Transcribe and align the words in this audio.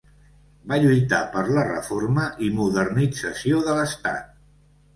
Va 0.71 0.79
lluitar 0.85 1.19
per 1.35 1.43
la 1.57 1.67
reforma 1.67 2.25
i 2.47 2.51
modernització 2.57 3.63
de 3.71 3.79
l'Estat. 3.81 4.37